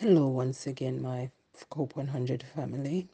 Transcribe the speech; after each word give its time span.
Hello, 0.02 0.28
once 0.28 0.66
again, 0.66 1.02
my 1.02 1.28
Cope 1.68 1.94
100 1.94 2.42
family. 2.54 3.06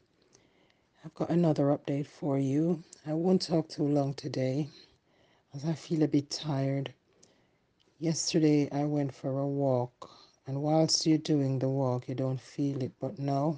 I've 1.04 1.14
got 1.14 1.30
another 1.30 1.76
update 1.76 2.06
for 2.06 2.38
you. 2.38 2.84
I 3.04 3.12
won't 3.12 3.42
talk 3.42 3.68
too 3.68 3.82
long 3.82 4.14
today 4.14 4.68
as 5.52 5.64
I 5.64 5.72
feel 5.72 6.04
a 6.04 6.06
bit 6.06 6.30
tired. 6.30 6.94
Yesterday, 7.98 8.68
I 8.70 8.84
went 8.84 9.12
for 9.12 9.40
a 9.40 9.46
walk, 9.48 10.08
and 10.46 10.62
whilst 10.62 11.04
you're 11.06 11.18
doing 11.18 11.58
the 11.58 11.68
walk, 11.68 12.08
you 12.08 12.14
don't 12.14 12.40
feel 12.40 12.80
it, 12.80 12.92
but 13.00 13.18
now 13.18 13.56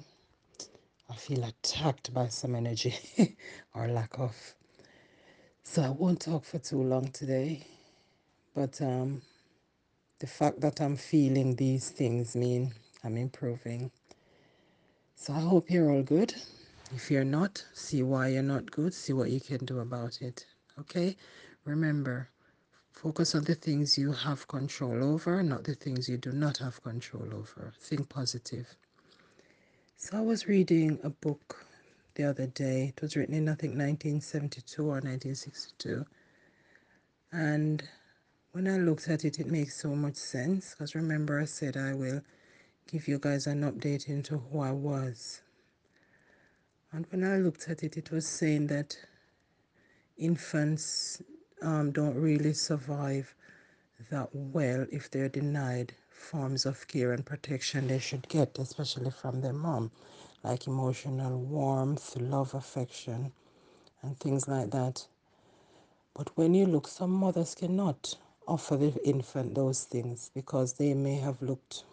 I 1.07 1.13
feel 1.13 1.43
attacked 1.43 2.11
by 2.11 2.29
some 2.29 2.55
energy 2.55 2.95
or 3.75 3.89
lack 3.89 4.17
of. 4.17 4.35
So 5.61 5.83
I 5.83 5.89
won't 5.91 6.21
talk 6.21 6.45
for 6.45 6.57
too 6.57 6.81
long 6.81 7.09
today, 7.09 7.67
but 8.55 8.81
um, 8.81 9.21
the 10.17 10.25
fact 10.25 10.61
that 10.61 10.81
I'm 10.81 10.95
feeling 10.95 11.55
these 11.55 11.91
things 11.91 12.35
mean 12.35 12.73
I'm 13.03 13.17
improving. 13.17 13.91
So 15.15 15.33
I 15.33 15.39
hope 15.39 15.69
you're 15.69 15.91
all 15.91 16.03
good. 16.03 16.33
If 16.95 17.11
you're 17.11 17.23
not, 17.23 17.63
see 17.73 18.03
why 18.03 18.29
you're 18.29 18.43
not 18.43 18.71
good, 18.71 18.93
see 18.93 19.13
what 19.13 19.29
you 19.29 19.39
can 19.39 19.65
do 19.65 19.79
about 19.79 20.21
it. 20.21 20.45
Okay? 20.79 21.15
Remember, 21.65 22.29
focus 22.91 23.35
on 23.35 23.43
the 23.43 23.55
things 23.55 23.97
you 23.97 24.11
have 24.11 24.47
control 24.47 25.03
over, 25.03 25.43
not 25.43 25.63
the 25.63 25.75
things 25.75 26.09
you 26.09 26.17
do 26.17 26.31
not 26.31 26.57
have 26.57 26.81
control 26.81 27.27
over. 27.33 27.73
Think 27.79 28.09
positive. 28.09 28.67
So 29.97 30.17
I 30.17 30.21
was 30.21 30.47
reading 30.47 30.97
a 31.03 31.09
book 31.09 31.65
the 32.15 32.23
other 32.23 32.47
day. 32.47 32.93
It 32.95 33.01
was 33.01 33.15
written 33.15 33.35
in 33.35 33.49
I 33.49 33.55
think 33.55 33.73
1972 33.77 34.81
or 34.81 35.01
1962. 35.01 36.05
And 37.31 37.83
when 38.53 38.67
I 38.67 38.77
looked 38.77 39.07
at 39.09 39.25
it, 39.25 39.39
it 39.39 39.47
makes 39.47 39.75
so 39.79 39.89
much 39.89 40.15
sense 40.15 40.71
because 40.71 40.95
remember 40.95 41.39
I 41.39 41.45
said 41.45 41.77
I 41.77 41.93
will 41.93 42.21
give 42.91 43.07
you 43.07 43.19
guys 43.19 43.47
an 43.47 43.61
update 43.63 44.09
into 44.09 44.37
who 44.37 44.61
I 44.61 44.71
was. 44.71 45.41
And 46.91 47.05
when 47.11 47.23
I 47.23 47.37
looked 47.37 47.69
at 47.69 47.83
it, 47.83 47.97
it 47.97 48.11
was 48.11 48.27
saying 48.27 48.67
that 48.67 48.97
infants 50.17 51.21
um, 51.61 51.91
don't 51.91 52.15
really 52.15 52.53
survive 52.53 53.35
that 54.09 54.29
well 54.33 54.85
if 54.91 55.11
they're 55.11 55.29
denied 55.29 55.93
forms 56.09 56.65
of 56.65 56.87
care 56.87 57.13
and 57.13 57.25
protection 57.25 57.87
they 57.87 57.99
should 57.99 58.27
get, 58.29 58.57
especially 58.59 59.11
from 59.11 59.41
their 59.41 59.53
mom, 59.53 59.91
like 60.43 60.67
emotional 60.67 61.39
warmth, 61.39 62.15
love, 62.17 62.53
affection, 62.55 63.31
and 64.03 64.19
things 64.19 64.47
like 64.47 64.71
that. 64.71 65.05
But 66.15 66.35
when 66.37 66.53
you 66.53 66.65
look, 66.65 66.87
some 66.87 67.11
mothers 67.11 67.55
cannot 67.55 68.15
offer 68.47 68.77
the 68.77 68.93
infant 69.07 69.55
those 69.55 69.85
things 69.85 70.31
because 70.35 70.73
they 70.73 70.93
may 70.93 71.15
have 71.15 71.41
looked, 71.41 71.85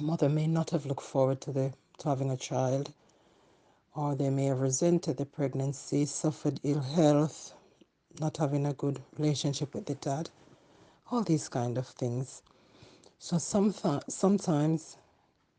mother 0.00 0.28
may 0.28 0.46
not 0.46 0.70
have 0.70 0.86
looked 0.86 1.02
forward 1.02 1.40
to 1.42 1.52
the 1.52 1.72
to 1.98 2.08
having 2.08 2.30
a 2.30 2.36
child, 2.36 2.92
or 3.94 4.14
they 4.14 4.30
may 4.30 4.46
have 4.46 4.60
resented 4.60 5.16
the 5.18 5.26
pregnancy, 5.26 6.06
suffered 6.06 6.60
ill 6.64 6.80
health, 6.80 7.54
not 8.20 8.36
having 8.38 8.66
a 8.66 8.72
good 8.72 9.00
relationship 9.18 9.74
with 9.74 9.86
the 9.86 9.94
dad, 9.96 10.30
all 11.10 11.22
these 11.22 11.48
kind 11.48 11.78
of 11.78 11.86
things. 11.86 12.42
So 13.18 13.38
some 13.38 13.74
sometimes 14.08 14.96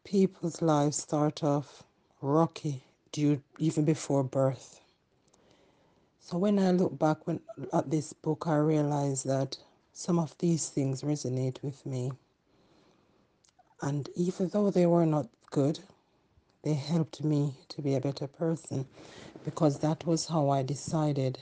people's 0.03 0.61
lives 0.61 0.97
start 0.97 1.43
off 1.43 1.83
rocky 2.21 2.83
due 3.11 3.41
even 3.59 3.85
before 3.85 4.23
birth. 4.23 4.81
So 6.19 6.37
when 6.37 6.59
I 6.59 6.71
look 6.71 6.97
back 6.97 7.27
when, 7.27 7.41
at 7.71 7.91
this 7.91 8.13
book, 8.13 8.45
I 8.47 8.57
realize 8.57 9.23
that 9.23 9.57
some 9.93 10.19
of 10.19 10.37
these 10.39 10.69
things 10.69 11.03
resonate 11.03 11.61
with 11.61 11.85
me. 11.85 12.11
And 13.83 14.09
even 14.15 14.49
though 14.49 14.71
they 14.71 14.87
were 14.87 15.05
not 15.07 15.27
good, 15.51 15.81
they 16.63 16.75
helped 16.75 17.23
me 17.23 17.55
to 17.69 17.81
be 17.83 17.95
a 17.95 18.01
better 18.01 18.27
person 18.27 18.87
because 19.45 19.79
that 19.79 20.05
was 20.07 20.27
how 20.27 20.49
I 20.49 20.63
decided 20.63 21.39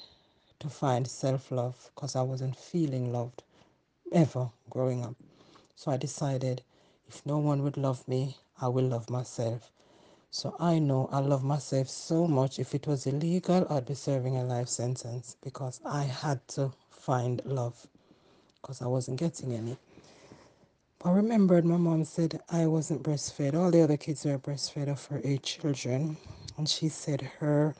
to 0.59 0.69
find 0.69 1.07
self 1.07 1.51
love 1.51 1.91
because 1.95 2.15
I 2.17 2.23
wasn't 2.23 2.57
feeling 2.57 3.13
loved 3.13 3.43
ever 4.13 4.49
growing 4.69 5.05
up. 5.05 5.15
So 5.75 5.91
I 5.91 5.97
decided 5.97 6.63
if 7.09 7.25
no 7.25 7.39
one 7.39 7.63
would 7.63 7.77
love 7.77 8.07
me, 8.07 8.37
I 8.61 8.69
will 8.69 8.85
love 8.85 9.09
myself. 9.09 9.71
So 10.31 10.55
I 10.59 10.79
know 10.79 11.09
I 11.11 11.19
love 11.19 11.43
myself 11.43 11.89
so 11.89 12.27
much. 12.27 12.59
If 12.59 12.75
it 12.75 12.87
was 12.87 13.07
illegal, 13.07 13.67
I'd 13.69 13.87
be 13.87 13.95
serving 13.95 14.37
a 14.37 14.45
life 14.45 14.69
sentence 14.69 15.37
because 15.43 15.81
I 15.85 16.03
had 16.05 16.47
to 16.49 16.73
find 16.91 17.41
love 17.45 17.87
because 18.61 18.81
I 18.81 18.87
wasn't 18.87 19.19
getting 19.19 19.53
any. 19.53 19.77
I 21.05 21.11
remembered 21.11 21.65
my 21.65 21.77
mom 21.77 22.05
said 22.05 22.41
I 22.51 22.67
wasn't 22.67 23.03
breastfed. 23.03 23.55
All 23.55 23.71
the 23.71 23.81
other 23.83 23.97
kids 23.97 24.25
were 24.25 24.37
breastfed 24.37 24.89
of 24.89 25.05
her 25.07 25.21
eight 25.23 25.43
children. 25.43 26.17
And 26.57 26.69
she 26.69 26.89
said 26.89 27.21
her 27.39 27.75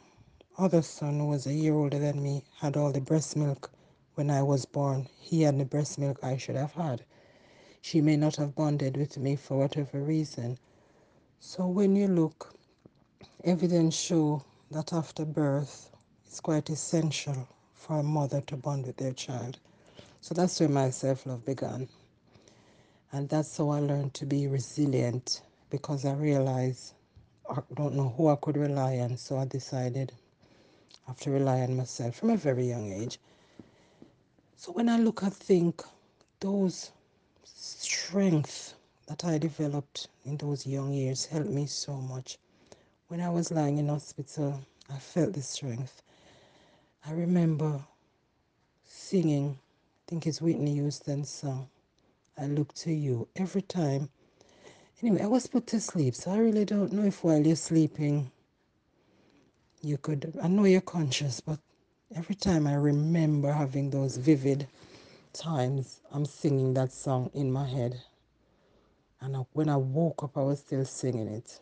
other 0.58 0.82
son, 0.82 1.20
who 1.20 1.28
was 1.28 1.48
a 1.48 1.54
year 1.54 1.76
older 1.76 2.00
than 2.00 2.24
me, 2.24 2.46
had 2.60 2.78
all 2.78 2.92
the 2.92 3.02
breast 3.02 3.36
milk 3.38 3.72
when 4.16 4.32
I 4.32 4.42
was 4.44 4.66
born. 4.66 5.08
He 5.20 5.44
had 5.44 5.60
the 5.60 5.66
breast 5.66 6.00
milk 6.00 6.20
I 6.24 6.38
should 6.38 6.56
have 6.56 6.74
had. 6.74 7.04
She 7.82 8.02
may 8.02 8.18
not 8.18 8.38
have 8.38 8.56
bonded 8.56 8.98
with 8.98 9.18
me 9.18 9.36
for 9.36 9.58
whatever 9.60 10.02
reason. 10.02 10.58
So 11.40 11.68
when 11.68 11.96
you 11.96 12.08
look, 12.08 12.56
evidence 13.44 13.96
show 13.96 14.44
that 14.72 14.94
after 14.94 15.26
birth, 15.26 15.92
it's 16.26 16.40
quite 16.40 16.70
essential 16.70 17.48
for 17.76 18.00
a 18.00 18.04
mother 18.04 18.42
to 18.42 18.58
bond 18.58 18.88
with 18.88 18.98
their 18.98 19.14
child. 19.14 19.60
So 20.22 20.36
that's 20.36 20.60
where 20.60 20.70
my 20.70 20.90
self-love 20.92 21.46
began. 21.46 21.90
And 23.14 23.28
that's 23.28 23.58
how 23.58 23.70
I 23.70 23.80
learned 23.80 24.14
to 24.16 24.26
be 24.26 24.48
resilient 24.48 25.42
because 25.70 26.06
I 26.06 26.14
realized 26.14 26.94
I 27.50 27.60
don't 27.76 27.96
know 27.96 28.14
who 28.16 28.30
I 28.30 28.38
could 28.38 28.56
rely 28.58 29.00
on. 29.00 29.18
So 29.18 29.38
I 29.38 29.46
decided 29.46 30.14
I 31.06 31.12
have 31.12 31.20
to 31.22 31.32
rely 31.32 31.62
on 31.62 31.76
myself 31.76 32.16
from 32.16 32.30
a 32.30 32.38
very 32.38 32.68
young 32.68 32.92
age. 32.92 33.20
So 34.56 34.72
when 34.72 34.88
I 34.88 34.98
look 34.98 35.24
at 35.24 35.34
think 35.34 35.84
those 36.40 36.92
strength 37.44 38.76
that 39.08 39.26
I 39.26 39.38
developed 39.38 40.08
in 40.26 40.38
those 40.38 40.66
young 40.66 40.94
years 40.94 41.26
helped 41.26 41.50
me 41.50 41.66
so 41.66 41.96
much. 41.96 42.38
When 43.08 43.20
I 43.20 43.30
was 43.30 43.52
lying 43.52 43.78
in 43.78 43.90
hospital, 43.90 44.62
I 44.90 44.98
felt 45.00 45.34
the 45.34 45.42
strength. 45.42 46.02
I 47.06 47.12
remember 47.12 47.82
singing, 48.86 49.58
I 49.60 50.04
think 50.08 50.28
it's 50.28 50.42
Whitney 50.42 50.76
Houston's 50.76 51.30
song, 51.30 51.68
I 52.38 52.48
Look 52.48 52.74
to 52.76 52.94
You, 52.94 53.28
every 53.36 53.62
time. 53.62 54.10
Anyway, 55.02 55.22
I 55.22 55.28
was 55.28 55.48
put 55.48 55.68
to 55.68 55.80
sleep, 55.80 56.16
so 56.16 56.32
I 56.32 56.38
really 56.38 56.66
don't 56.66 56.92
know 56.94 57.04
if 57.06 57.24
while 57.24 57.46
you're 57.46 57.56
sleeping, 57.56 58.32
you 59.82 59.98
could, 59.98 60.38
I 60.42 60.48
know 60.48 60.66
you're 60.66 60.82
conscious, 60.82 61.40
but 61.40 61.60
every 62.16 62.36
time 62.36 62.68
I 62.68 62.76
remember 62.76 63.52
having 63.52 63.90
those 63.90 64.18
vivid 64.18 64.68
times, 65.34 66.02
I'm 66.12 66.26
singing 66.26 66.74
that 66.76 66.92
song 66.92 67.32
in 67.34 67.52
my 67.52 67.68
head. 67.68 68.02
And 69.22 69.38
I, 69.38 69.46
when 69.54 69.70
I 69.70 69.78
woke 69.78 70.24
up, 70.24 70.38
I 70.38 70.42
was 70.42 70.60
still 70.60 70.86
singing 70.86 71.28
it. 71.28 71.60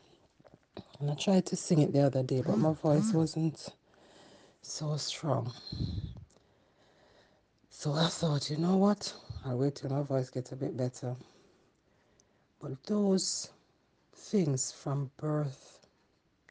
And 0.99 1.09
I 1.11 1.15
tried 1.15 1.45
to 1.47 1.55
sing 1.55 1.79
it 1.81 1.93
the 1.93 2.01
other 2.01 2.23
day, 2.23 2.41
but 2.45 2.57
my 2.57 2.73
voice 2.73 3.13
wasn't 3.13 3.69
so 4.61 4.97
strong. 4.97 5.53
So 7.69 7.93
I 7.93 8.07
thought, 8.07 8.49
you 8.49 8.57
know 8.57 8.77
what? 8.77 9.13
I'll 9.45 9.57
wait 9.57 9.75
till 9.75 9.89
my 9.89 10.01
voice 10.01 10.29
gets 10.29 10.51
a 10.51 10.55
bit 10.57 10.75
better. 10.75 11.15
But 12.59 12.83
those 12.83 13.49
things 14.13 14.71
from 14.73 15.11
birth 15.15 15.87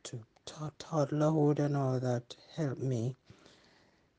to 0.05 0.25
toddlerhood 0.47 1.59
and 1.59 1.77
all 1.77 2.01
that 2.01 2.35
helped 2.57 2.81
me 2.81 3.15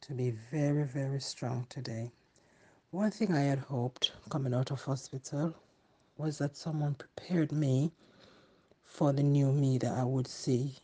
to 0.01 0.13
be 0.13 0.31
very, 0.51 0.83
very 0.83 1.19
strong 1.19 1.65
today. 1.67 2.11
One 2.91 3.09
thing 3.09 3.33
I 3.33 3.41
had 3.41 3.59
hoped 3.59 4.11
coming 4.29 4.53
out 4.53 4.69
of 4.69 4.83
hospital 4.83 5.55
was 6.17 6.37
that 6.37 6.55
someone 6.55 6.93
prepared 6.93 7.51
me 7.51 7.91
for 8.85 9.11
the 9.13 9.23
new 9.23 9.51
me 9.51 9.79
that 9.79 9.97
I 9.97 10.03
would 10.03 10.27
see 10.27 10.75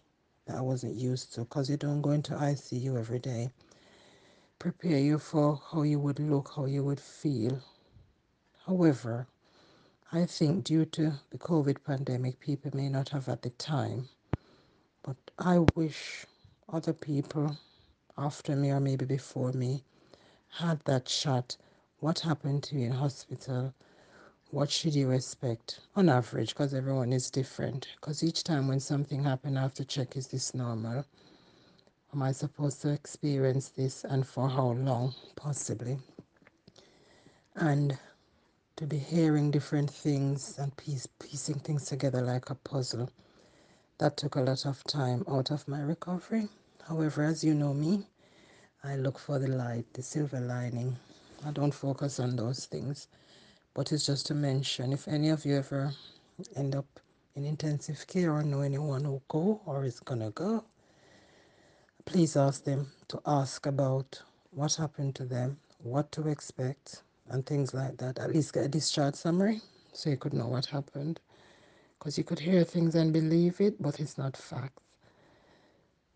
that 0.48 0.58
I 0.58 0.62
wasn't 0.62 0.96
used 0.96 1.34
to 1.36 1.42
because 1.42 1.70
you 1.70 1.78
don't 1.78 2.02
go 2.02 2.12
into 2.12 2.34
ICU 2.34 2.98
every 2.98 3.20
day. 3.20 3.50
Prepare 4.58 4.98
you 5.00 5.20
for 5.20 5.62
how 5.72 5.84
you 5.84 6.00
would 6.00 6.20
look, 6.20 6.52
how 6.56 6.66
you 6.66 6.84
would 6.84 7.00
feel. 7.00 7.62
However, 8.68 9.28
I 10.12 10.26
think 10.26 10.64
due 10.64 10.86
to 10.86 11.14
the 11.30 11.38
COVID 11.38 11.84
pandemic, 11.84 12.40
people 12.40 12.72
may 12.74 12.90
not 12.90 13.10
have 13.10 13.30
at 13.30 13.44
the 13.44 13.52
time. 13.52 14.10
But 15.04 15.18
I 15.38 15.60
wish 15.76 16.26
other 16.68 16.94
people 16.94 17.58
after 18.18 18.56
me 18.56 18.72
or 18.72 18.80
maybe 18.80 19.06
before 19.06 19.52
me 19.52 19.84
had 20.50 20.80
that 20.86 21.08
shot. 21.08 21.58
What 22.00 22.22
happened 22.22 22.64
to 22.64 22.76
you 22.76 22.88
in 22.88 22.94
hospital? 22.94 23.72
What 24.50 24.72
should 24.72 24.96
you 24.96 25.12
expect 25.12 25.82
on 25.96 26.10
average? 26.10 26.50
Because 26.50 26.74
everyone 26.74 27.14
is 27.14 27.30
different. 27.30 27.90
Because 28.02 28.24
each 28.24 28.44
time 28.44 28.68
when 28.68 28.80
something 28.80 29.24
happened, 29.24 29.60
I 29.60 29.62
have 29.62 29.76
to 29.76 29.86
check 29.86 30.18
is 30.18 30.28
this 30.28 30.56
normal? 30.56 31.06
Am 32.14 32.24
I 32.24 32.32
supposed 32.32 32.82
to 32.82 32.90
experience 32.90 33.70
this 33.70 34.04
and 34.06 34.26
for 34.26 34.50
how 34.50 34.70
long, 34.72 35.14
possibly? 35.36 36.00
And 37.56 37.98
to 38.78 38.86
be 38.86 38.98
hearing 38.98 39.52
different 39.52 39.90
things 39.90 40.58
and 40.58 40.76
piece, 40.78 41.08
piecing 41.20 41.60
things 41.60 41.86
together 41.86 42.22
like 42.22 42.50
a 42.50 42.56
puzzle. 42.56 43.10
That 44.00 44.18
took 44.18 44.36
a 44.36 44.42
lot 44.42 44.66
of 44.66 44.84
time 44.84 45.24
out 45.30 45.52
of 45.52 45.68
my 45.68 45.82
recovery. 45.82 46.50
However, 46.88 47.24
as 47.24 47.44
you 47.44 47.54
know 47.54 47.74
me, 47.74 48.06
I 48.84 48.98
look 48.98 49.18
for 49.18 49.40
the 49.40 49.48
light, 49.48 49.86
the 49.94 50.04
silver 50.04 50.40
lining. 50.42 50.98
I 51.46 51.52
don't 51.52 51.74
focus 51.74 52.20
on 52.20 52.36
those 52.36 52.66
things. 52.66 53.08
But 53.74 53.92
it's 53.92 54.06
just 54.06 54.28
to 54.28 54.34
mention 54.34 54.94
if 54.94 55.08
any 55.08 55.30
of 55.30 55.46
you 55.46 55.58
ever 55.58 55.94
end 56.56 56.76
up 56.76 57.00
in 57.36 57.46
intensive 57.46 58.06
care 58.08 58.32
or 58.34 58.44
know 58.44 58.62
anyone 58.62 59.06
who 59.06 59.22
go 59.30 59.62
or 59.66 59.86
is 59.86 60.00
gonna 60.02 60.32
go, 60.32 60.66
please 62.06 62.36
ask 62.38 62.64
them 62.64 62.92
to 63.10 63.22
ask 63.26 63.66
about 63.66 64.22
what 64.52 64.76
happened 64.76 65.16
to 65.16 65.26
them, 65.26 65.58
what 65.80 66.12
to 66.14 66.28
expect, 66.28 67.04
and 67.30 67.46
things 67.46 67.74
like 67.74 67.98
that. 67.98 68.20
At 68.20 68.34
least 68.34 68.54
get 68.54 68.66
a 68.66 68.70
discharge 68.70 69.16
summary 69.16 69.62
so 69.94 70.10
you 70.10 70.18
could 70.18 70.34
know 70.34 70.48
what 70.48 70.68
happened. 70.68 71.20
Because 72.00 72.18
you 72.18 72.24
could 72.26 72.40
hear 72.40 72.64
things 72.64 72.96
and 72.96 73.14
believe 73.14 73.62
it, 73.62 73.82
but 73.82 74.00
it's 74.00 74.18
not 74.18 74.38
fact. 74.38 74.80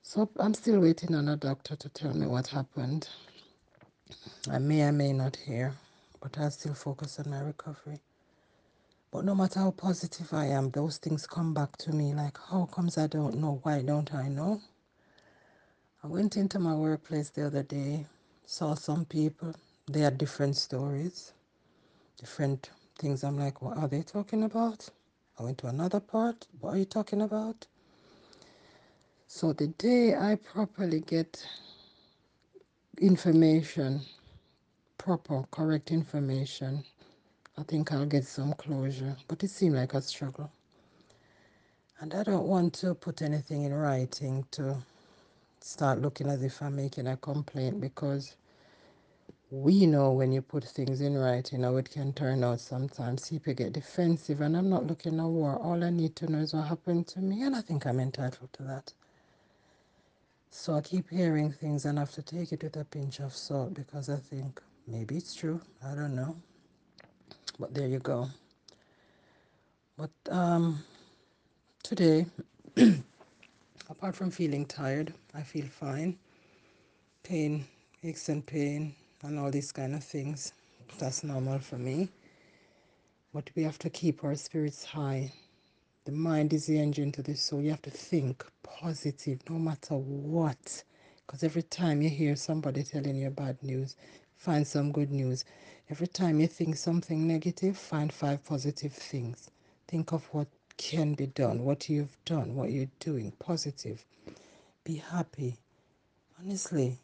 So 0.03 0.29
I'm 0.39 0.53
still 0.56 0.81
waiting 0.81 1.15
on 1.15 1.29
a 1.29 1.38
doctor 1.38 1.75
to 1.75 1.89
tell 1.89 2.13
me 2.13 2.27
what 2.27 2.47
happened. 2.47 3.09
I 4.51 4.59
may 4.59 4.83
or 4.83 4.91
may 4.94 5.13
not 5.13 5.35
hear, 5.38 5.73
but 6.21 6.38
I 6.39 6.50
still 6.50 6.75
focus 6.75 7.19
on 7.19 7.31
my 7.31 7.41
recovery. 7.41 8.00
But 9.11 9.25
no 9.25 9.35
matter 9.35 9.61
how 9.61 9.71
positive 9.71 10.33
I 10.33 10.47
am, 10.47 10.71
those 10.71 10.97
things 10.97 11.27
come 11.27 11.53
back 11.53 11.77
to 11.79 11.94
me 11.94 12.13
like, 12.13 12.38
how 12.51 12.65
comes 12.67 12.97
I 12.97 13.07
don't 13.07 13.38
know? 13.38 13.59
Why 13.63 13.81
don't 13.81 14.13
I 14.13 14.29
know? 14.29 14.61
I 16.03 16.07
went 16.07 16.38
into 16.38 16.59
my 16.59 16.75
workplace 16.75 17.29
the 17.31 17.47
other 17.47 17.63
day, 17.63 18.07
saw 18.45 18.75
some 18.75 19.06
people, 19.06 19.56
they 19.89 20.01
had 20.01 20.18
different 20.18 20.56
stories, 20.57 21.33
different 22.19 22.71
things. 23.00 23.24
I'm 23.24 23.39
like, 23.39 23.62
what 23.62 23.77
are 23.77 23.88
they 23.88 24.03
talking 24.03 24.44
about? 24.44 24.89
I 25.39 25.44
went 25.44 25.59
to 25.59 25.68
another 25.68 26.00
part, 26.01 26.47
what 26.59 26.75
are 26.75 26.77
you 26.77 26.86
talking 26.86 27.21
about? 27.21 27.68
So 29.27 29.53
the 29.53 29.68
day 29.68 30.15
I 30.15 30.36
properly 30.36 31.01
get 31.01 31.45
information, 33.00 34.01
proper, 34.97 35.45
correct 35.51 35.92
information, 35.92 36.83
I 37.57 37.63
think 37.63 37.92
I'll 37.94 38.06
get 38.06 38.25
some 38.25 38.53
closure. 38.53 39.15
But 39.27 39.44
it 39.44 39.50
seemed 39.51 39.75
like 39.75 39.94
a 39.95 40.01
struggle. 40.01 40.51
And 42.01 42.13
I 42.13 42.24
don't 42.24 42.47
want 42.47 42.74
to 42.75 42.95
put 42.95 43.21
anything 43.21 43.63
in 43.63 43.74
writing 43.74 44.45
to 44.51 44.77
start 45.62 46.01
looking 46.01 46.27
as 46.27 46.44
if 46.44 46.62
I'm 46.62 46.75
making 46.77 47.07
a 47.07 47.18
complaint 47.18 47.81
because 47.81 48.35
we 49.51 49.86
know 49.88 50.12
when 50.13 50.31
you 50.31 50.42
put 50.42 50.66
things 50.66 51.01
in 51.01 51.18
writing 51.18 51.63
how 51.63 51.78
it 51.78 51.92
can 51.92 52.13
turn 52.13 52.44
out 52.44 52.60
sometimes. 52.62 53.30
People 53.30 53.54
get 53.56 53.74
defensive, 53.74 54.42
and 54.42 54.57
I'm 54.57 54.69
not 54.69 54.88
looking 54.88 55.19
at 55.19 55.25
war. 55.25 55.57
All 55.57 55.84
I 55.84 55.90
need 55.92 56.16
to 56.18 56.31
know 56.31 56.40
is 56.40 56.54
what 56.54 56.68
happened 56.68 57.07
to 57.10 57.19
me, 57.22 57.44
and 57.44 57.56
I 57.56 57.62
think 57.62 57.86
I'm 57.88 58.00
entitled 58.00 58.54
to 58.54 58.63
that. 58.63 58.94
So 60.51 60.75
I 60.75 60.81
keep 60.81 61.10
hearing 61.10 61.51
things 61.51 61.86
and 61.86 62.00
I 62.00 62.04
have 62.04 62.12
to 62.13 62.24
take 62.24 62.51
it 62.51 62.63
with 62.63 62.75
a 62.78 62.86
pinch 62.86 63.19
of 63.19 63.34
salt 63.36 63.74
because 63.74 64.10
I 64.10 64.18
think 64.18 64.62
maybe 64.88 65.18
it's 65.18 65.36
true. 65.36 65.62
I 65.86 65.95
don't 65.95 66.16
know. 66.16 66.36
But 67.60 67.74
there 67.74 67.88
you 67.88 68.00
go. 68.00 68.30
But 69.98 70.12
um, 70.31 70.84
today, 71.84 72.25
apart 73.90 74.16
from 74.16 74.31
feeling 74.31 74.66
tired, 74.66 75.13
I 75.36 75.44
feel 75.44 75.66
fine. 75.68 76.18
Pain, 77.24 77.66
aches 78.04 78.30
and 78.30 78.45
pain, 78.45 78.95
and 79.24 79.39
all 79.39 79.51
these 79.51 79.71
kind 79.71 79.95
of 79.95 80.04
things. 80.04 80.54
That's 80.98 81.24
normal 81.24 81.60
for 81.60 81.77
me. 81.77 82.10
But 83.33 83.50
we 83.56 83.63
have 83.63 83.77
to 83.80 83.89
keep 83.89 84.24
our 84.24 84.36
spirits 84.36 84.83
high. 84.83 85.31
The 86.06 86.12
mind 86.12 86.54
is 86.54 86.66
the 86.66 86.80
engine 86.80 87.12
to 87.13 87.21
the 87.21 87.36
soul. 87.36 87.62
You 87.62 87.71
have 87.71 87.81
to 87.83 87.92
think 87.92 88.45
positive 88.63 89.39
no 89.50 89.60
matter 89.60 89.95
what. 89.95 90.83
Because 91.25 91.44
every 91.44 91.63
time 91.63 92.01
you 92.01 92.10
hear 92.10 92.36
somebody 92.36 92.83
telling 92.83 93.16
you 93.16 93.30
bad 93.30 93.62
news, 93.62 93.95
find 94.38 94.66
some 94.66 94.92
good 94.92 95.12
news. 95.12 95.45
Every 95.89 96.07
time 96.07 96.39
you 96.39 96.48
think 96.48 96.75
something 96.75 97.27
negative, 97.27 97.77
find 97.77 98.12
five 98.12 98.44
positive 98.45 98.94
things. 98.94 99.51
Think 99.88 100.12
of 100.12 100.25
what 100.33 100.48
can 100.77 101.13
be 101.13 101.27
done, 101.27 101.63
what 101.63 101.89
you've 101.89 102.18
done, 102.25 102.56
what 102.56 102.71
you're 102.71 102.89
doing. 103.00 103.31
Positive. 103.39 104.04
Be 104.83 104.95
happy. 104.95 105.57
Honestly, 106.39 106.98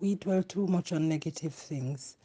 we 0.00 0.14
dwell 0.14 0.42
too 0.42 0.66
much 0.66 0.92
on 0.92 1.08
negative 1.08 1.52
things 1.52 2.16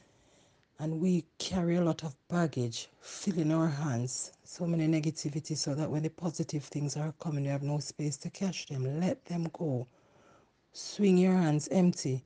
and 0.80 1.01
we 1.01 1.25
carry 1.39 1.75
a 1.75 1.83
lot 1.83 2.04
of 2.04 2.16
baggage 2.30 2.88
filling 3.01 3.51
our 3.51 3.68
hands 3.68 4.31
so 4.45 4.66
many 4.66 4.88
negativity 4.88 5.57
so 5.57 5.75
that 5.75 5.89
when 5.89 6.04
the 6.04 6.10
positive 6.10 6.63
things 6.63 6.95
are 6.95 7.13
coming 7.19 7.44
you 7.44 7.51
have 7.51 7.63
no 7.63 7.80
space 7.80 8.16
to 8.16 8.30
catch 8.30 8.68
them. 8.68 9.00
Let 9.01 9.25
them 9.25 9.50
go. 9.51 9.88
Swing 10.72 11.18
your 11.18 11.36
hands 11.36 11.68
empty 11.69 12.24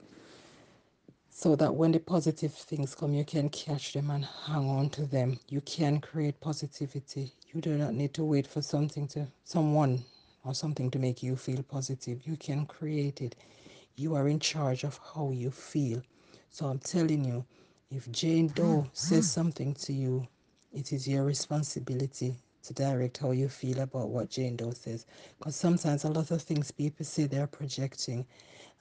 so 1.32 1.56
that 1.56 1.74
when 1.74 1.92
the 1.94 2.00
positive 2.00 2.54
things 2.54 2.94
come 2.94 3.14
you 3.14 3.26
can 3.26 3.50
catch 3.50 3.94
them 3.94 4.12
and 4.12 4.26
hang 4.46 4.70
on 4.70 4.90
to 4.92 5.06
them. 5.08 5.40
You 5.50 5.62
can 5.62 6.00
create 6.00 6.40
positivity. 6.40 7.32
You 7.54 7.62
do 7.62 7.76
not 7.76 7.96
need 7.96 8.14
to 8.16 8.24
wait 8.24 8.46
for 8.46 8.62
something 8.62 9.08
to 9.10 9.26
someone 9.46 10.04
or 10.46 10.54
something 10.54 10.92
to 10.92 11.00
make 11.00 11.24
you 11.24 11.36
feel 11.36 11.64
positive. 11.64 12.28
You 12.28 12.38
can 12.38 12.68
create 12.68 13.22
it 13.22 13.36
you 13.96 14.16
are 14.16 14.28
in 14.28 14.40
charge 14.40 14.84
of 14.84 15.00
how 15.14 15.32
you 15.32 15.52
feel 15.52 16.02
so 16.50 16.68
i'm 16.68 16.80
telling 16.80 17.24
you 17.26 17.46
if 17.92 18.12
Jane 18.12 18.50
Doe 18.50 18.88
says 18.94 19.26
something 19.32 19.74
to 19.76 19.94
you, 19.94 20.28
it 20.72 20.94
is 20.94 21.08
your 21.08 21.24
responsibility 21.26 22.36
to 22.62 22.74
direct 22.74 23.18
how 23.18 23.32
you 23.32 23.50
feel 23.50 23.80
about 23.80 24.10
what 24.10 24.30
Jane 24.30 24.56
Doe 24.58 24.72
says. 24.72 25.08
Because 25.40 25.56
sometimes 25.56 26.04
a 26.04 26.10
lot 26.10 26.30
of 26.30 26.42
things 26.44 26.70
people 26.72 27.04
say 27.04 27.26
they're 27.26 27.48
projecting, 27.48 28.28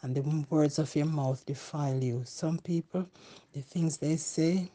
and 0.02 0.14
the 0.14 0.44
words 0.50 0.78
of 0.78 0.94
your 0.94 1.06
mouth 1.06 1.44
defile 1.46 2.04
you. 2.04 2.22
Some 2.26 2.58
people, 2.58 3.08
the 3.54 3.62
things 3.62 3.96
they 3.96 4.16
say, 4.16 4.70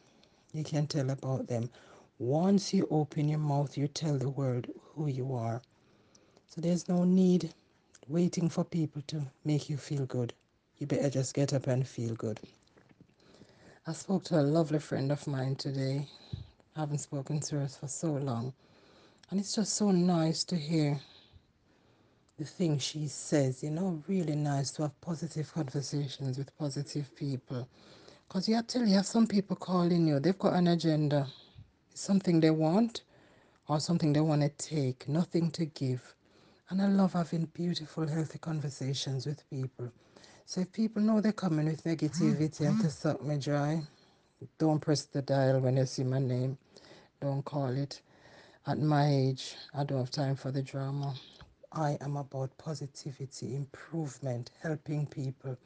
you 0.52 0.64
can 0.64 0.88
tell 0.88 1.10
about 1.10 1.46
them. 1.46 1.70
Once 2.18 2.74
you 2.74 2.88
open 2.90 3.28
your 3.28 3.38
mouth, 3.38 3.78
you 3.78 3.86
tell 3.86 4.18
the 4.18 4.30
world 4.30 4.66
who 4.94 5.06
you 5.06 5.32
are. 5.34 5.62
So 6.48 6.60
there's 6.60 6.88
no 6.88 7.04
need 7.04 7.54
waiting 8.08 8.48
for 8.48 8.64
people 8.64 9.02
to 9.06 9.22
make 9.44 9.70
you 9.70 9.76
feel 9.76 10.06
good. 10.06 10.32
You 10.78 10.86
better 10.86 11.10
just 11.10 11.34
get 11.34 11.52
up 11.52 11.66
and 11.66 11.86
feel 11.86 12.14
good. 12.14 12.40
I 13.86 13.92
spoke 13.92 14.24
to 14.24 14.40
a 14.40 14.42
lovely 14.42 14.78
friend 14.78 15.12
of 15.12 15.26
mine 15.26 15.56
today. 15.56 16.06
I 16.76 16.80
haven't 16.80 16.98
spoken 16.98 17.40
to 17.40 17.60
her 17.60 17.68
for 17.68 17.88
so 17.88 18.12
long. 18.12 18.52
And 19.30 19.38
it's 19.40 19.54
just 19.54 19.74
so 19.74 19.90
nice 19.90 20.44
to 20.44 20.56
hear 20.56 21.00
the 22.38 22.44
things 22.44 22.82
she 22.82 23.06
says, 23.06 23.62
you 23.62 23.70
know, 23.70 24.02
really 24.08 24.34
nice 24.34 24.70
to 24.72 24.82
have 24.82 25.00
positive 25.00 25.52
conversations 25.52 26.36
with 26.36 26.56
positive 26.58 27.14
people. 27.14 27.68
Because 28.26 28.48
you 28.48 28.56
have 28.56 28.66
to 28.68 28.80
you 28.80 28.94
have 28.94 29.06
some 29.06 29.26
people 29.26 29.56
calling 29.56 30.06
you, 30.06 30.18
they've 30.18 30.38
got 30.38 30.54
an 30.54 30.68
agenda. 30.68 31.28
It's 31.90 32.00
something 32.00 32.40
they 32.40 32.50
want 32.50 33.02
or 33.68 33.80
something 33.80 34.12
they 34.12 34.20
want 34.20 34.42
to 34.42 34.48
take, 34.48 35.08
nothing 35.08 35.50
to 35.52 35.66
give. 35.66 36.14
And 36.70 36.80
I 36.80 36.86
love 36.86 37.12
having 37.12 37.44
beautiful, 37.46 38.06
healthy 38.06 38.38
conversations 38.38 39.26
with 39.26 39.48
people. 39.50 39.92
So 40.46 40.62
if 40.62 40.72
people 40.72 41.02
know 41.02 41.20
they're 41.20 41.32
coming 41.32 41.66
with 41.66 41.84
negativity 41.84 42.66
and 42.66 42.80
to 42.80 42.90
suck 42.90 43.22
me 43.22 43.38
dry, 43.38 43.82
don't 44.58 44.80
press 44.80 45.02
the 45.04 45.22
dial 45.22 45.60
when 45.60 45.76
you 45.76 45.86
see 45.86 46.04
my 46.04 46.18
name. 46.18 46.56
Don't 47.20 47.44
call 47.44 47.68
it. 47.76 48.00
At 48.66 48.78
my 48.78 49.06
age, 49.08 49.56
I 49.74 49.84
don't 49.84 49.98
have 49.98 50.10
time 50.10 50.36
for 50.36 50.50
the 50.50 50.62
drama. 50.62 51.14
I 51.72 51.98
am 52.00 52.16
about 52.16 52.56
positivity, 52.56 53.56
improvement, 53.56 54.50
helping 54.62 55.06
people. 55.06 55.56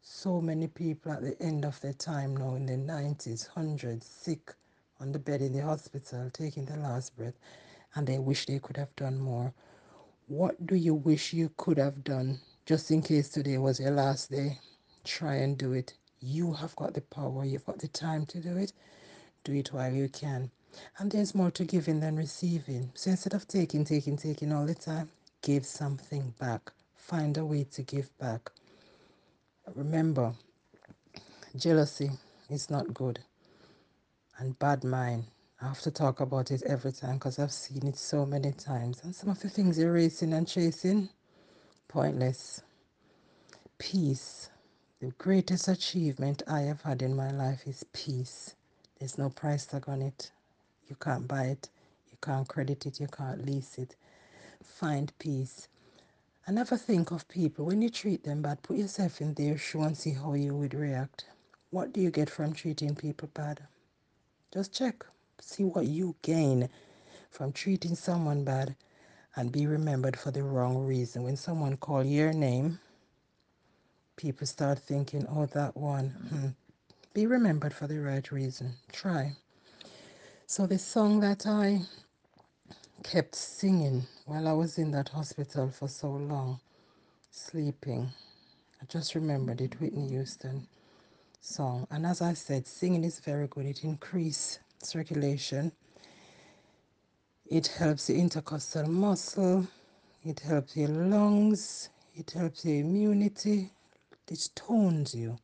So 0.00 0.40
many 0.40 0.68
people 0.68 1.12
at 1.12 1.22
the 1.22 1.40
end 1.42 1.64
of 1.64 1.80
their 1.80 1.92
time 1.92 2.36
now 2.36 2.54
in 2.54 2.64
their 2.66 2.78
90s, 2.78 3.48
hundreds, 3.48 4.06
sick 4.06 4.54
on 5.00 5.12
the 5.12 5.18
bed 5.18 5.42
in 5.42 5.52
the 5.52 5.62
hospital, 5.62 6.30
taking 6.32 6.64
their 6.64 6.78
last 6.78 7.16
breath, 7.16 7.38
and 7.94 8.06
they 8.06 8.18
wish 8.18 8.46
they 8.46 8.58
could 8.58 8.76
have 8.76 8.94
done 8.96 9.18
more. 9.18 9.52
What 10.28 10.66
do 10.66 10.74
you 10.76 10.94
wish 10.94 11.34
you 11.34 11.52
could 11.56 11.78
have 11.78 12.04
done 12.04 12.40
just 12.66 12.90
in 12.90 13.02
case 13.02 13.28
today 13.28 13.58
was 13.58 13.80
your 13.80 13.92
last 13.92 14.30
day? 14.30 14.58
Try 15.04 15.36
and 15.36 15.56
do 15.58 15.72
it. 15.72 15.94
You 16.20 16.52
have 16.54 16.74
got 16.76 16.94
the 16.94 17.02
power, 17.02 17.44
you've 17.44 17.66
got 17.66 17.78
the 17.78 17.88
time 17.88 18.26
to 18.26 18.40
do 18.40 18.56
it. 18.56 18.72
Do 19.44 19.52
it 19.54 19.72
while 19.72 19.92
you 19.92 20.08
can. 20.08 20.50
And 20.98 21.12
there's 21.12 21.34
more 21.34 21.52
to 21.52 21.64
giving 21.64 22.00
than 22.00 22.16
receiving. 22.16 22.90
So 22.94 23.10
instead 23.12 23.34
of 23.34 23.48
taking, 23.48 23.84
taking, 23.84 24.16
taking 24.16 24.52
all 24.52 24.66
the 24.66 24.74
time, 24.74 25.10
give 25.42 25.66
something 25.66 26.34
back. 26.40 26.72
Find 26.96 27.36
a 27.38 27.44
way 27.44 27.64
to 27.72 27.82
give 27.82 28.10
back. 28.18 28.50
Remember, 29.76 30.34
jealousy 31.56 32.10
is 32.50 32.70
not 32.70 32.94
good. 32.94 33.20
And 34.38 34.58
bad 34.58 34.84
mind, 34.84 35.24
I 35.60 35.68
have 35.68 35.80
to 35.82 35.90
talk 35.90 36.20
about 36.20 36.50
it 36.50 36.62
every 36.64 36.92
time 36.92 37.14
because 37.14 37.38
I've 37.38 37.52
seen 37.52 37.86
it 37.86 37.96
so 37.96 38.26
many 38.26 38.52
times. 38.52 39.02
And 39.04 39.14
some 39.14 39.30
of 39.30 39.40
the 39.40 39.48
things 39.48 39.78
you're 39.78 39.92
racing 39.92 40.34
and 40.34 40.46
chasing, 40.46 41.08
pointless. 41.88 42.62
Peace. 43.78 44.50
The 45.00 45.12
greatest 45.18 45.68
achievement 45.68 46.42
I 46.48 46.60
have 46.62 46.82
had 46.82 47.02
in 47.02 47.16
my 47.16 47.30
life 47.30 47.66
is 47.66 47.84
peace. 47.92 48.54
There's 48.98 49.18
no 49.18 49.30
price 49.30 49.66
tag 49.66 49.88
on 49.88 50.02
it. 50.02 50.30
You 50.88 50.96
can't 50.96 51.28
buy 51.28 51.44
it, 51.46 51.70
you 52.10 52.18
can't 52.22 52.48
credit 52.48 52.86
it, 52.86 53.00
you 53.00 53.08
can't 53.08 53.44
lease 53.46 53.78
it. 53.78 53.96
Find 54.64 55.12
peace. 55.18 55.68
And 56.46 56.56
never 56.56 56.76
think 56.76 57.10
of 57.12 57.28
people. 57.28 57.66
When 57.66 57.82
you 57.82 57.90
treat 57.90 58.24
them 58.24 58.42
bad, 58.42 58.62
put 58.62 58.76
yourself 58.78 59.20
in 59.20 59.34
their 59.34 59.58
shoe 59.58 59.82
and 59.82 59.96
see 59.96 60.12
how 60.12 60.34
you 60.34 60.54
would 60.54 60.74
react. 60.74 61.26
What 61.70 61.92
do 61.92 62.00
you 62.00 62.10
get 62.10 62.30
from 62.30 62.52
treating 62.52 62.94
people 62.94 63.28
bad? 63.34 63.66
Just 64.52 64.72
check. 64.72 65.06
See 65.40 65.64
what 65.64 65.86
you 65.86 66.16
gain 66.22 66.68
from 67.30 67.52
treating 67.52 67.94
someone 67.96 68.44
bad 68.44 68.76
and 69.36 69.52
be 69.52 69.66
remembered 69.66 70.18
for 70.18 70.30
the 70.30 70.42
wrong 70.42 70.86
reason. 70.86 71.24
When 71.24 71.36
someone 71.36 71.76
call 71.78 72.04
your 72.04 72.32
name, 72.32 72.80
people 74.16 74.46
start 74.46 74.78
thinking, 74.80 75.26
oh, 75.30 75.46
that 75.46 75.76
one. 75.76 76.10
Hmm. 76.30 76.48
Be 77.14 77.26
remembered 77.26 77.74
for 77.74 77.86
the 77.86 78.00
right 78.00 78.30
reason. 78.32 78.74
Try. 78.92 79.32
So 80.46 80.66
the 80.66 80.78
song 80.78 81.20
that 81.20 81.46
I 81.46 81.80
kept 83.04 83.34
singing 83.36 84.04
while 84.26 84.48
I 84.48 84.52
was 84.52 84.78
in 84.78 84.90
that 84.92 85.10
hospital 85.10 85.70
for 85.70 85.88
so 85.88 86.10
long, 86.10 86.60
sleeping, 87.30 88.10
I 88.82 88.86
just 88.86 89.14
remembered 89.14 89.60
it, 89.60 89.80
Whitney 89.80 90.08
Houston 90.10 90.68
song. 91.40 91.86
And 91.90 92.06
as 92.06 92.22
I 92.22 92.34
said, 92.34 92.66
singing 92.66 93.04
is 93.04 93.20
very 93.20 93.48
good. 93.48 93.66
It 93.66 93.84
increases 93.84 94.60
circulation. 94.82 95.72
It 97.50 97.68
helps 97.68 98.06
the 98.08 98.18
intercostal 98.18 98.88
muscle. 98.88 99.66
It 100.24 100.40
helps 100.40 100.76
your 100.76 100.88
lungs. 100.88 101.90
It 102.14 102.32
helps 102.32 102.64
your 102.64 102.76
immunity. 102.80 103.72
It 104.28 104.50
tones 104.56 105.14
you. 105.14 105.38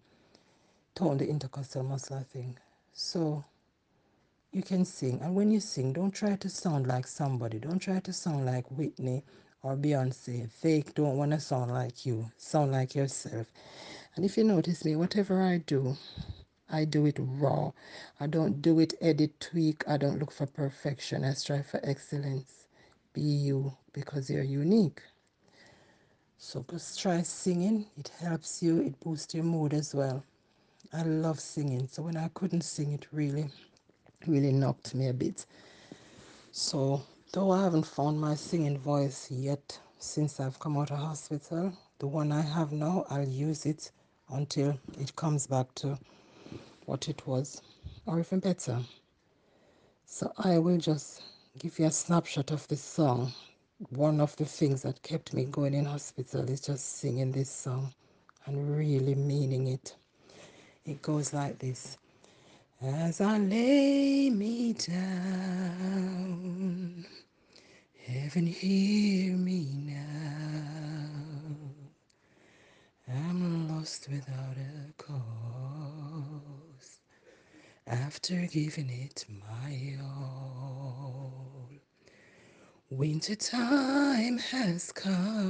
Tone 0.94 1.18
the 1.18 1.28
intercostal 1.28 1.84
muscle, 1.84 2.18
I 2.18 2.24
think. 2.24 2.58
So 2.92 3.44
you 4.52 4.62
can 4.62 4.84
sing. 4.84 5.20
And 5.22 5.34
when 5.36 5.50
you 5.50 5.60
sing, 5.60 5.92
don't 5.94 6.12
try 6.12 6.36
to 6.36 6.48
sound 6.50 6.86
like 6.88 7.06
somebody. 7.06 7.58
Don't 7.60 7.78
try 7.80 8.00
to 8.00 8.12
sound 8.12 8.46
like 8.46 8.70
Whitney 8.70 9.24
or 9.62 9.76
Beyonce. 9.76 10.50
Fake 10.50 10.94
don't 10.94 11.16
want 11.18 11.32
to 11.32 11.40
sound 11.40 11.72
like 11.72 12.06
you. 12.06 12.30
Sound 12.38 12.72
like 12.72 12.94
yourself. 12.94 13.48
And 14.16 14.24
if 14.24 14.36
you 14.36 14.44
notice 14.44 14.84
me, 14.84 14.96
whatever 14.96 15.42
I 15.42 15.58
do, 15.58 15.96
I 16.72 16.86
do 16.86 17.06
it 17.06 17.18
raw. 17.20 17.72
I 18.18 18.26
don't 18.26 18.62
do 18.62 18.80
it 18.80 18.94
edit, 19.00 19.38
tweak. 19.40 19.84
I 19.86 19.98
don't 19.98 20.18
look 20.18 20.32
for 20.32 20.46
perfection. 20.46 21.24
I 21.24 21.34
strive 21.34 21.66
for 21.66 21.80
excellence. 21.84 22.66
Be 23.12 23.20
you 23.20 23.76
because 23.92 24.30
you're 24.30 24.42
unique. 24.42 25.02
So 26.38 26.64
just 26.70 26.98
try 27.00 27.22
singing. 27.22 27.86
It 27.98 28.10
helps 28.20 28.62
you. 28.62 28.80
It 28.80 28.98
boosts 29.00 29.34
your 29.34 29.44
mood 29.44 29.74
as 29.74 29.94
well. 29.94 30.24
I 30.92 31.02
love 31.04 31.38
singing. 31.38 31.86
So 31.88 32.02
when 32.02 32.16
I 32.16 32.28
couldn't 32.34 32.62
sing, 32.62 32.92
it 32.92 33.06
really, 33.12 33.48
really 34.26 34.52
knocked 34.52 34.94
me 34.94 35.08
a 35.08 35.14
bit. 35.14 35.46
So 36.50 37.02
though 37.32 37.52
I 37.52 37.62
haven't 37.62 37.86
found 37.86 38.20
my 38.20 38.34
singing 38.34 38.78
voice 38.78 39.30
yet 39.30 39.78
since 39.98 40.40
I've 40.40 40.58
come 40.58 40.76
out 40.78 40.90
of 40.90 40.98
hospital, 40.98 41.72
the 41.98 42.06
one 42.08 42.32
I 42.32 42.42
have 42.42 42.72
now, 42.72 43.06
I'll 43.08 43.28
use 43.28 43.66
it 43.66 43.90
until 44.30 44.78
it 44.98 45.14
comes 45.16 45.46
back 45.46 45.74
to 45.76 45.98
what 46.86 47.08
it 47.08 47.26
was, 47.26 47.62
or 48.06 48.20
even 48.20 48.40
better. 48.40 48.78
So 50.06 50.32
I 50.38 50.58
will 50.58 50.78
just 50.78 51.22
give 51.58 51.78
you 51.78 51.86
a 51.86 51.90
snapshot 51.90 52.50
of 52.50 52.68
this 52.68 52.82
song. 52.82 53.32
One 53.90 54.20
of 54.20 54.36
the 54.36 54.44
things 54.44 54.82
that 54.82 55.02
kept 55.02 55.34
me 55.34 55.44
going 55.46 55.74
in 55.74 55.86
hospital 55.86 56.48
is 56.50 56.60
just 56.60 56.98
singing 56.98 57.32
this 57.32 57.50
song 57.50 57.92
and 58.46 58.76
really 58.76 59.14
meaning 59.14 59.68
it. 59.68 59.96
It 60.84 61.02
goes 61.02 61.32
like 61.32 61.58
this. 61.58 61.98
As 62.82 63.20
I 63.20 63.38
lay 63.38 64.30
me 64.30 64.72
down, 64.72 65.06
heaven 68.06 68.46
hear 68.46 69.36
me 69.36 69.66
now. 69.86 71.12
I'm 73.08 73.68
lost 73.68 74.08
without 74.10 74.56
a 74.56 74.92
cause 75.02 77.00
after 78.12 78.46
giving 78.46 78.90
it 78.90 79.24
my 79.40 79.96
all. 80.04 81.70
Winter 82.90 83.34
time 83.34 84.36
has 84.36 84.92
come 84.92 85.46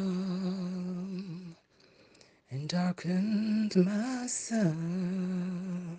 and 2.50 2.69
darkened 2.69 3.75
my 3.75 4.28
sun. 4.28 5.99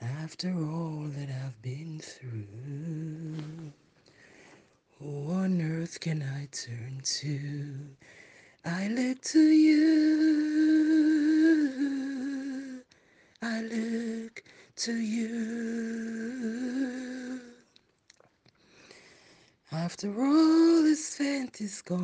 After 0.00 0.48
all 0.58 1.04
that 1.16 1.28
I've 1.30 1.62
been 1.62 2.00
through, 2.00 3.72
who 4.98 5.30
on 5.30 5.62
earth 5.62 6.00
can 6.00 6.20
I 6.22 6.48
turn 6.50 7.00
to? 7.20 7.96
I 8.64 8.88
look 8.88 9.22
to 9.22 9.38
you. 9.38 10.82
I 13.40 13.60
look 13.62 14.42
to 14.82 14.94
you. 14.96 15.30
After 19.72 20.08
all 20.20 20.84
is 20.86 21.06
spent 21.08 21.60
is 21.60 21.82
gone, 21.82 22.02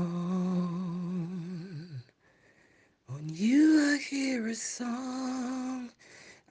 on 3.08 3.22
you 3.28 3.80
I 3.94 3.98
hear 3.98 4.48
a 4.48 4.54
song. 4.54 5.90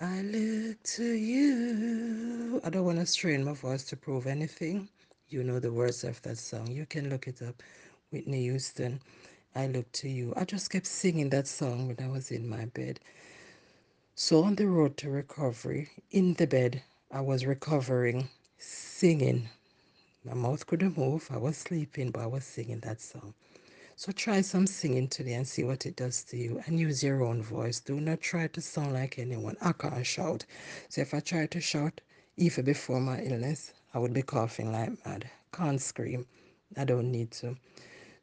I 0.01 0.22
look 0.24 0.84
to 0.98 1.05
you. 1.05 2.62
I 2.65 2.69
don't 2.72 2.86
want 2.86 3.00
to 3.00 3.05
strain 3.07 3.46
my 3.46 3.53
voice 3.53 3.84
to 3.86 3.98
prove 3.98 4.27
anything. 4.27 4.89
You 5.29 5.43
know 5.43 5.60
the 5.60 5.72
words 5.74 6.03
of 6.03 6.22
that 6.24 6.38
song. 6.39 6.67
You 6.72 6.86
can 6.86 7.10
look 7.10 7.27
it 7.27 7.41
up. 7.41 7.63
Whitney 8.12 8.43
Houston. 8.43 9.00
I 9.55 9.67
look 9.67 9.91
to 9.93 10.10
you. 10.10 10.34
I 10.38 10.46
just 10.46 10.72
kept 10.72 10.88
singing 10.88 11.29
that 11.31 11.48
song 11.48 11.88
when 11.88 11.98
I 12.03 12.10
was 12.12 12.31
in 12.31 12.50
my 12.50 12.65
bed. 12.67 13.00
So 14.19 14.43
on 14.45 14.55
the 14.55 14.65
road 14.65 14.97
to 14.97 15.12
recovery, 15.12 15.91
in 16.09 16.33
the 16.33 16.47
bed, 16.47 16.81
I 17.12 17.21
was 17.21 17.45
recovering, 17.45 18.29
singing. 18.57 19.47
My 20.25 20.33
mouth 20.33 20.65
couldn't 20.65 20.97
move. 20.97 21.27
I 21.29 21.38
was 21.38 21.55
sleeping, 21.55 22.09
but 22.09 22.24
I 22.24 22.25
was 22.25 22.43
singing 22.43 22.79
that 22.79 23.00
song. 23.00 23.36
So 23.95 24.12
try 24.12 24.41
some 24.41 24.65
singing 24.65 25.07
today 25.07 25.33
and 25.36 25.47
see 25.47 25.63
what 25.63 25.86
it 25.86 25.95
does 25.95 26.24
to 26.24 26.38
you 26.38 26.63
and 26.65 26.79
use 26.79 27.03
your 27.03 27.24
own 27.24 27.43
voice. 27.43 27.79
Do 27.79 28.01
not 28.01 28.19
try 28.19 28.47
to 28.47 28.59
sound 28.59 28.93
like 28.93 29.19
anyone. 29.19 29.55
I 29.62 29.71
can't 29.74 30.03
shout. 30.03 30.45
So 30.89 31.01
if 31.01 31.13
I 31.13 31.19
try 31.19 31.45
to 31.45 31.62
shout, 31.62 32.01
even 32.38 32.65
before 32.65 33.00
my 33.00 33.21
illness, 33.21 33.71
I 33.93 34.00
would 34.00 34.13
be 34.13 34.24
coughing 34.24 34.71
like 34.71 34.93
mad. 35.05 35.29
Can't 35.53 35.79
scream. 35.79 36.25
I 36.75 36.86
don't 36.86 37.12
need 37.12 37.29
to. 37.33 37.55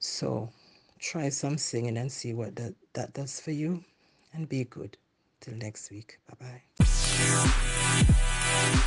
So 0.00 0.50
try 0.98 1.28
some 1.28 1.56
singing 1.56 1.98
and 1.98 2.10
see 2.10 2.34
what 2.34 2.56
that, 2.56 2.74
that 2.94 3.14
does 3.14 3.38
for 3.38 3.52
you 3.52 3.84
and 4.32 4.48
be 4.48 4.64
good. 4.64 4.96
Till 5.44 5.58
next 5.58 5.90
week. 5.90 6.20
Bye 6.26 6.62
bye. 6.80 8.84